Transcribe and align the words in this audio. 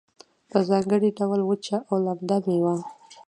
په 0.51 0.57
ځانګړي 0.69 1.09
ډول 1.19 1.41
وچه 1.45 1.77
او 1.89 1.95
لمده 2.05 2.37
میوه 2.45 2.75